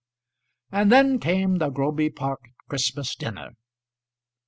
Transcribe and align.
And 0.71 0.91
then 0.91 1.19
came 1.19 1.59
the 1.59 1.69
Groby 1.69 2.09
Park 2.09 2.39
Christmas 2.67 3.13
dinner. 3.15 3.51